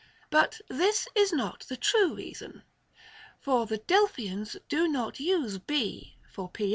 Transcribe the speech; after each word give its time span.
But 0.31 0.61
this 0.67 1.07
is 1.13 1.31
not 1.31 1.59
the 1.69 1.77
true 1.77 2.15
reason. 2.15 2.63
For 3.39 3.67
the 3.67 3.77
Delphians 3.77 4.57
do 4.67 4.87
not 4.87 5.19
use 5.19 5.59
b 5.59 6.17
for]? 6.27 6.49